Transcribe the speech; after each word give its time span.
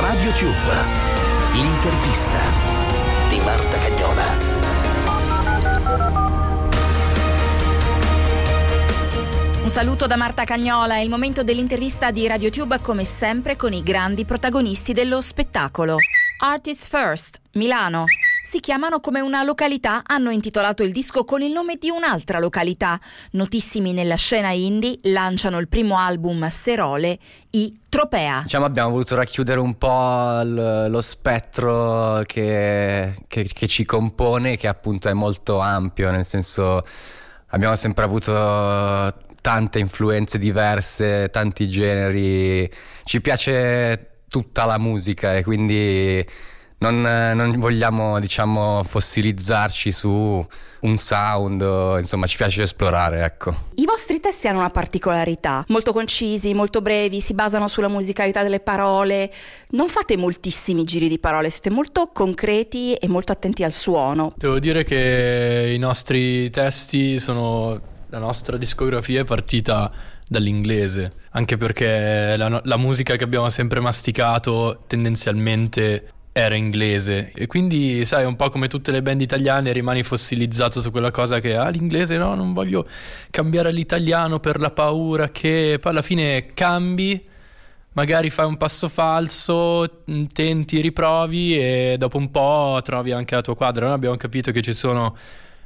Radio 0.00 0.30
Tube, 0.32 0.74
l'intervista 1.52 2.38
di 3.28 3.38
Marta 3.40 3.76
Cagnola. 3.76 4.22
Un 9.62 9.68
saluto 9.68 10.06
da 10.06 10.16
Marta 10.16 10.44
Cagnola, 10.44 10.94
è 10.94 11.00
il 11.00 11.10
momento 11.10 11.42
dell'intervista 11.42 12.10
di 12.10 12.26
RadioTube 12.26 12.80
come 12.80 13.04
sempre 13.04 13.56
con 13.56 13.74
i 13.74 13.82
grandi 13.82 14.24
protagonisti 14.24 14.94
dello 14.94 15.20
spettacolo. 15.20 15.98
Artists 16.38 16.88
First, 16.88 17.40
Milano. 17.52 18.06
Si 18.46 18.60
chiamano 18.60 19.00
come 19.00 19.20
una 19.20 19.42
località, 19.42 20.02
hanno 20.04 20.28
intitolato 20.28 20.82
il 20.82 20.92
disco 20.92 21.24
con 21.24 21.40
il 21.40 21.50
nome 21.50 21.76
di 21.76 21.88
un'altra 21.88 22.38
località. 22.38 23.00
Notissimi 23.30 23.94
nella 23.94 24.16
scena 24.16 24.50
indie, 24.50 24.98
lanciano 25.04 25.58
il 25.58 25.66
primo 25.66 25.96
album 25.96 26.46
Serole, 26.48 27.18
i 27.52 27.80
Tropea. 27.88 28.42
Diciamo 28.42 28.66
abbiamo 28.66 28.90
voluto 28.90 29.14
racchiudere 29.14 29.60
un 29.60 29.78
po' 29.78 30.42
l- 30.42 30.90
lo 30.90 31.00
spettro 31.00 32.22
che, 32.26 33.14
che, 33.28 33.48
che 33.50 33.66
ci 33.66 33.86
compone, 33.86 34.58
che 34.58 34.68
appunto 34.68 35.08
è 35.08 35.14
molto 35.14 35.60
ampio, 35.60 36.10
nel 36.10 36.26
senso 36.26 36.86
abbiamo 37.46 37.76
sempre 37.76 38.04
avuto 38.04 39.22
tante 39.40 39.78
influenze 39.78 40.36
diverse, 40.36 41.30
tanti 41.30 41.66
generi. 41.66 42.70
Ci 43.04 43.22
piace 43.22 44.18
tutta 44.28 44.66
la 44.66 44.76
musica 44.76 45.34
e 45.34 45.42
quindi 45.42 46.52
non, 46.78 47.00
non 47.00 47.58
vogliamo, 47.58 48.20
diciamo, 48.20 48.82
fossilizzarci 48.84 49.92
su 49.92 50.46
un 50.80 50.96
sound, 50.96 51.60
insomma, 51.98 52.26
ci 52.26 52.36
piace 52.36 52.62
esplorare, 52.62 53.24
ecco. 53.24 53.54
I 53.76 53.86
vostri 53.86 54.20
testi 54.20 54.48
hanno 54.48 54.58
una 54.58 54.70
particolarità, 54.70 55.64
molto 55.68 55.92
concisi, 55.92 56.52
molto 56.52 56.82
brevi, 56.82 57.20
si 57.20 57.32
basano 57.32 57.68
sulla 57.68 57.88
musicalità 57.88 58.42
delle 58.42 58.60
parole. 58.60 59.32
Non 59.70 59.88
fate 59.88 60.16
moltissimi 60.16 60.84
giri 60.84 61.08
di 61.08 61.18
parole, 61.18 61.48
siete 61.50 61.70
molto 61.70 62.10
concreti 62.12 62.94
e 62.94 63.08
molto 63.08 63.32
attenti 63.32 63.64
al 63.64 63.72
suono. 63.72 64.34
Devo 64.36 64.58
dire 64.58 64.84
che 64.84 65.72
i 65.74 65.78
nostri 65.78 66.50
testi 66.50 67.18
sono 67.18 67.92
la 68.14 68.20
nostra 68.20 68.56
discografia 68.56 69.22
è 69.22 69.24
partita 69.24 69.90
dall'inglese, 70.28 71.12
anche 71.30 71.56
perché 71.56 72.36
la, 72.36 72.60
la, 72.62 72.76
musica 72.76 73.16
che 73.16 73.24
abbiamo 73.24 73.48
sempre 73.48 73.80
masticato 73.80 74.84
tendenzialmente 74.86 76.13
era 76.36 76.56
inglese 76.56 77.30
e 77.32 77.46
quindi 77.46 78.04
sai 78.04 78.24
un 78.24 78.34
po' 78.34 78.48
come 78.48 78.66
tutte 78.66 78.90
le 78.90 79.02
band 79.02 79.20
italiane 79.20 79.70
rimani 79.70 80.02
fossilizzato 80.02 80.80
su 80.80 80.90
quella 80.90 81.12
cosa 81.12 81.38
che 81.38 81.54
ah 81.54 81.68
l'inglese 81.68 82.16
no 82.16 82.34
non 82.34 82.52
voglio 82.52 82.88
cambiare 83.30 83.70
l'italiano 83.70 84.40
per 84.40 84.58
la 84.58 84.72
paura 84.72 85.28
che 85.28 85.78
poi 85.80 85.92
alla 85.92 86.02
fine 86.02 86.46
cambi 86.46 87.24
magari 87.92 88.30
fai 88.30 88.46
un 88.46 88.56
passo 88.56 88.88
falso 88.88 90.02
tenti 90.32 90.80
riprovi 90.80 91.56
e 91.56 91.94
dopo 91.98 92.18
un 92.18 92.32
po' 92.32 92.80
trovi 92.82 93.12
anche 93.12 93.36
la 93.36 93.40
tua 93.40 93.54
quadra 93.54 93.86
noi 93.86 93.94
abbiamo 93.94 94.16
capito 94.16 94.50
che 94.50 94.60
ci 94.60 94.74
sono 94.74 95.16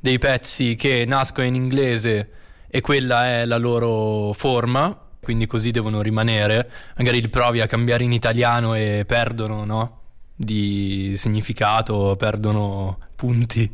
dei 0.00 0.18
pezzi 0.18 0.76
che 0.76 1.04
nascono 1.06 1.46
in 1.46 1.56
inglese 1.56 2.30
e 2.74 2.80
quella 2.80 3.26
è 3.26 3.44
la 3.44 3.56
loro 3.56 4.32
forma, 4.32 4.98
quindi 5.20 5.46
così 5.46 5.70
devono 5.70 6.02
rimanere. 6.02 6.68
Magari 6.96 7.20
li 7.20 7.28
provi 7.28 7.60
a 7.60 7.68
cambiare 7.68 8.02
in 8.02 8.10
italiano 8.10 8.74
e 8.74 9.04
perdono, 9.06 9.64
no? 9.64 10.03
Di 10.36 11.12
significato, 11.16 12.16
perdono 12.18 12.98
punti. 13.14 13.70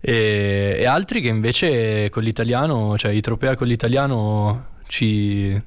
E, 0.00 0.76
e 0.78 0.84
altri 0.86 1.20
che 1.20 1.28
invece 1.28 2.08
con 2.10 2.22
l'italiano, 2.22 2.96
cioè 2.96 3.12
i 3.12 3.20
tropea 3.20 3.56
con 3.56 3.66
l'italiano 3.66 4.66
ci 4.86 5.60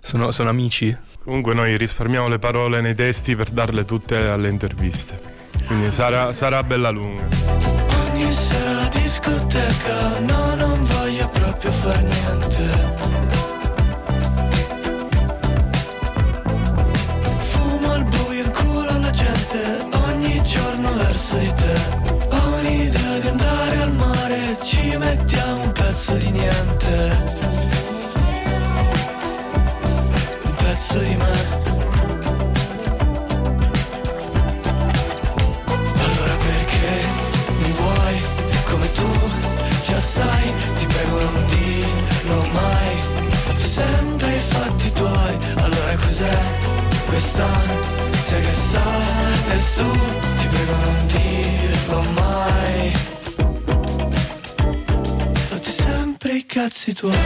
sono, 0.00 0.30
sono 0.30 0.50
amici. 0.50 0.96
Comunque 1.24 1.54
noi 1.54 1.76
risparmiamo 1.76 2.28
le 2.28 2.38
parole 2.38 2.80
nei 2.80 2.94
testi 2.94 3.36
per 3.36 3.50
darle 3.50 3.84
tutte 3.84 4.16
alle 4.16 4.48
interviste. 4.48 5.18
Quindi 5.66 5.92
sarà, 5.92 6.32
sarà 6.32 6.62
bella 6.62 6.90
lunga 6.90 7.72
discoteca 9.22 10.18
No, 10.20 10.54
non 10.54 10.82
voglio 10.84 11.28
proprio 11.28 11.70
far 11.70 12.02
niente 12.02 12.91
pamięty 26.42 27.91
cazzi 56.52 56.92
tuoi. 56.92 57.16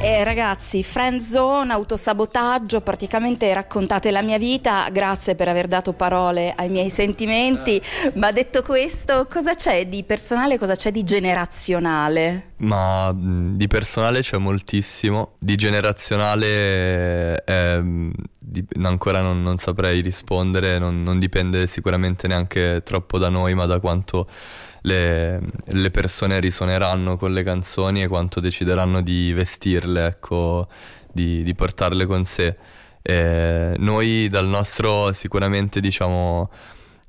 Eh, 0.00 0.22
ragazzi, 0.22 0.84
friend 0.84 1.18
zone, 1.18 1.72
autosabotaggio, 1.72 2.82
praticamente 2.82 3.52
raccontate 3.52 4.12
la 4.12 4.22
mia 4.22 4.38
vita, 4.38 4.88
grazie 4.92 5.34
per 5.34 5.48
aver 5.48 5.66
dato 5.66 5.92
parole 5.92 6.54
ai 6.56 6.68
miei 6.68 6.88
sentimenti, 6.88 7.82
ma 8.14 8.30
detto 8.30 8.62
questo, 8.62 9.26
cosa 9.28 9.54
c'è 9.54 9.88
di 9.88 10.04
personale, 10.04 10.56
cosa 10.56 10.76
c'è 10.76 10.92
di 10.92 11.02
generazionale? 11.02 12.52
Ma 12.58 13.14
di 13.14 13.66
personale 13.66 14.22
c'è 14.22 14.38
moltissimo, 14.38 15.34
di 15.38 15.56
generazionale 15.56 17.44
eh, 17.44 18.10
di, 18.38 18.64
ancora 18.82 19.20
non, 19.20 19.42
non, 19.42 19.58
saprei 19.58 20.00
rispondere, 20.00 20.78
non, 20.78 21.02
non 21.02 21.18
dipende 21.18 21.66
sicuramente 21.66 22.26
neanche 22.26 22.80
troppo 22.82 23.18
da 23.18 23.28
noi, 23.28 23.52
ma 23.52 23.66
da 23.66 23.78
quanto 23.78 24.26
le, 24.82 25.38
le, 25.66 25.90
persone 25.90 26.40
risuoneranno 26.40 27.18
con 27.18 27.34
le 27.34 27.42
canzoni 27.42 28.02
e 28.02 28.08
quanto 28.08 28.40
decideranno 28.40 29.02
di 29.02 29.34
vestirle, 29.34 30.06
ecco, 30.06 30.66
di, 31.12 31.42
di 31.42 31.54
portarle 31.54 32.06
con 32.06 32.24
sé. 32.24 32.56
E 33.02 33.74
noi 33.76 34.28
dal 34.28 34.46
nostro 34.46 35.12
sicuramente 35.12 35.80
diciamo 35.80 36.50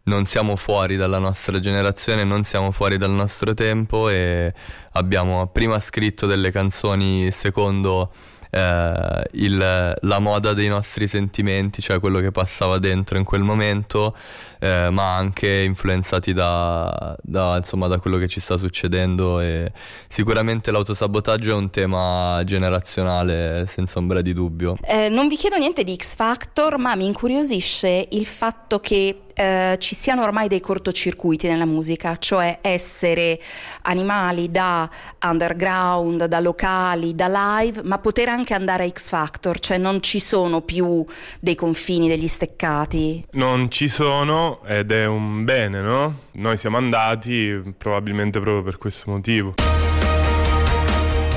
non 0.07 0.25
siamo 0.25 0.55
fuori 0.55 0.95
dalla 0.95 1.19
nostra 1.19 1.59
generazione, 1.59 2.23
non 2.23 2.43
siamo 2.43 2.71
fuori 2.71 2.97
dal 2.97 3.11
nostro 3.11 3.53
tempo 3.53 4.09
e 4.09 4.53
abbiamo 4.93 5.47
prima 5.47 5.79
scritto 5.79 6.25
delle 6.25 6.51
canzoni 6.51 7.29
secondo 7.31 8.11
eh, 8.49 9.23
il, 9.33 9.97
la 9.99 10.19
moda 10.19 10.53
dei 10.53 10.67
nostri 10.67 11.07
sentimenti, 11.07 11.81
cioè 11.81 11.99
quello 11.99 12.19
che 12.19 12.31
passava 12.31 12.79
dentro 12.79 13.17
in 13.17 13.23
quel 13.23 13.41
momento, 13.41 14.15
eh, 14.59 14.89
ma 14.89 15.15
anche 15.15 15.63
influenzati 15.63 16.33
da, 16.33 17.15
da, 17.21 17.57
insomma, 17.57 17.87
da 17.87 17.99
quello 17.99 18.17
che 18.17 18.27
ci 18.27 18.39
sta 18.39 18.57
succedendo 18.57 19.39
e 19.41 19.71
sicuramente 20.07 20.71
l'autosabotaggio 20.71 21.51
è 21.51 21.55
un 21.55 21.69
tema 21.69 22.41
generazionale 22.45 23.65
senza 23.67 23.99
ombra 23.99 24.21
di 24.21 24.33
dubbio. 24.33 24.77
Eh, 24.83 25.09
non 25.09 25.27
vi 25.27 25.35
chiedo 25.35 25.57
niente 25.57 25.83
di 25.83 25.95
X 25.95 26.15
Factor, 26.15 26.77
ma 26.77 26.95
mi 26.95 27.05
incuriosisce 27.05 28.07
il 28.11 28.25
fatto 28.25 28.79
che 28.79 29.23
eh, 29.37 29.75
ci 29.77 29.93
siano 29.93 30.23
ormai 30.23 30.47
dei 30.47 30.59
cortocircuiti 30.59 31.47
nella 31.47 31.65
musica, 31.65 32.17
cioè 32.17 32.57
essere 32.61 33.39
animali 33.83 34.49
da 34.49 34.89
underground, 35.23 36.25
da 36.25 36.39
locali, 36.39 37.13
da 37.13 37.59
live, 37.59 37.83
ma 37.83 37.99
poter 37.99 38.29
anche 38.29 38.55
andare 38.55 38.85
a 38.85 38.89
X 38.89 39.09
Factor, 39.09 39.59
cioè 39.59 39.77
non 39.77 40.01
ci 40.01 40.19
sono 40.19 40.61
più 40.61 41.05
dei 41.39 41.53
confini, 41.53 42.07
degli 42.07 42.27
steccati. 42.27 43.25
Non 43.33 43.69
ci 43.69 43.87
sono 43.87 44.63
ed 44.65 44.91
è 44.91 45.05
un 45.05 45.43
bene, 45.43 45.81
no? 45.81 46.21
Noi 46.33 46.57
siamo 46.57 46.77
andati 46.77 47.61
probabilmente 47.77 48.39
proprio 48.39 48.63
per 48.63 48.79
questo 48.79 49.11
motivo. 49.11 49.53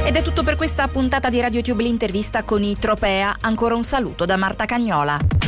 Ed 0.02 0.16
è 0.16 0.22
tutto 0.22 0.42
per 0.42 0.56
questa 0.56 0.88
puntata 0.88 1.28
di 1.28 1.38
RadioTube 1.38 1.82
l'intervista 1.82 2.42
con 2.44 2.62
i 2.62 2.76
Tropea. 2.78 3.36
Ancora 3.42 3.74
un 3.74 3.84
saluto 3.84 4.24
da 4.24 4.36
Marta 4.36 4.64
Cagnola. 4.64 5.39